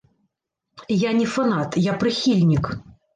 Я 1.07 1.11
не 1.19 1.27
фанат, 1.33 1.77
я 1.91 1.95
прыхільнік. 2.05 2.65